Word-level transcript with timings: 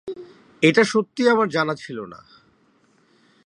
এটা 0.61 0.83
সত্যিই 0.83 1.29
আমার 1.29 1.49
জন্য 1.49 1.75
ছিল 1.75 1.97
না। 2.05 2.19